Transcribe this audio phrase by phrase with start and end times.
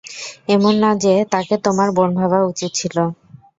[0.47, 2.97] এমন না যে, তাকে তোমার বোন ভাবা উচিত ছিল।